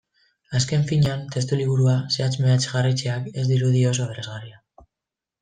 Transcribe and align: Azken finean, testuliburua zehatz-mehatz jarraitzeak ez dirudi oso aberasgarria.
Azken 0.59 0.85
finean, 0.91 1.19
testuliburua 1.35 1.93
zehatz-mehatz 2.15 2.65
jarraitzeak 2.65 3.29
ez 3.43 3.45
dirudi 3.53 3.85
oso 3.93 4.09
aberasgarria. 4.09 4.61